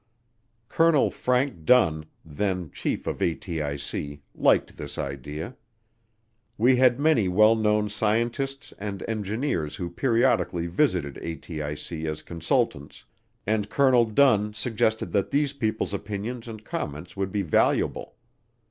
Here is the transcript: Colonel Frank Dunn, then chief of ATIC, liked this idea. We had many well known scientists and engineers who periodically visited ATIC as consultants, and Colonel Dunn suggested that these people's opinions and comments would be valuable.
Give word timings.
Colonel 0.67 1.11
Frank 1.11 1.63
Dunn, 1.63 2.05
then 2.25 2.71
chief 2.71 3.05
of 3.05 3.19
ATIC, 3.19 4.19
liked 4.33 4.75
this 4.75 4.97
idea. 4.97 5.55
We 6.57 6.77
had 6.77 6.99
many 6.99 7.27
well 7.27 7.55
known 7.55 7.87
scientists 7.87 8.73
and 8.79 9.03
engineers 9.07 9.75
who 9.75 9.91
periodically 9.91 10.65
visited 10.65 11.19
ATIC 11.21 12.07
as 12.09 12.23
consultants, 12.23 13.05
and 13.45 13.69
Colonel 13.69 14.05
Dunn 14.05 14.55
suggested 14.55 15.11
that 15.11 15.29
these 15.29 15.53
people's 15.53 15.93
opinions 15.93 16.47
and 16.47 16.65
comments 16.65 17.15
would 17.15 17.31
be 17.31 17.43
valuable. 17.43 18.15